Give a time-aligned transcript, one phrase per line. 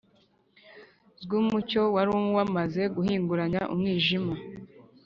[1.21, 4.33] zw’umucyo wari wamaze guhinguranya umwijima